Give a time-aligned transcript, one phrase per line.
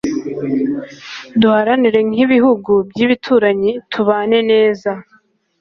[1.39, 4.91] duhahirane nk'ibihugu by'ibituranyi tubane neza